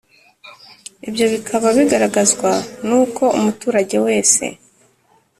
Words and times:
Ibyo 1.07 1.25
bikaba 1.33 1.67
bigaragazwa 1.77 2.51
n 2.87 2.89
uko 3.01 3.23
umuturage 3.37 3.95
wese 4.05 4.43